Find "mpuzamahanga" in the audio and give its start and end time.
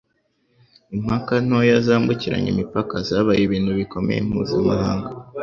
4.27-5.09